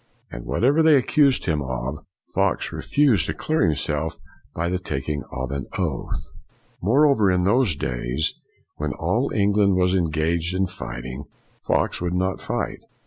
[0.31, 1.99] ''And, whatever they accused him of,
[2.33, 4.17] Fox refused to clear him self
[4.55, 6.31] by the taking of an oath.
[6.81, 8.33] Moreover, in those days,
[8.77, 11.25] when all Eng land was engaged in fighting,
[11.61, 12.83] Fox would not fight.